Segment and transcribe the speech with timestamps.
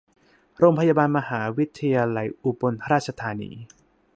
[0.57, 3.51] โรงพยาบาลมหาวิทยาลัยอุบลราชธานี